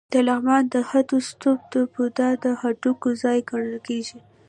د 0.13 0.15
لغمان 0.27 0.63
د 0.73 0.75
هده 0.89 1.17
ستوپ 1.29 1.59
د 1.73 1.75
بودا 1.93 2.29
د 2.43 2.45
هډوکو 2.61 3.09
ځای 3.23 3.39
ګڼل 3.49 3.77
کېږي 3.87 4.17